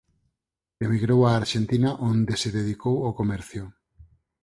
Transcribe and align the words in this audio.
Emigrou 0.85 1.19
á 1.29 1.31
Arxentina 1.33 1.91
onde 2.11 2.33
se 2.41 2.49
dedicou 2.59 2.95
ao 3.01 3.15
comercio. 3.19 3.63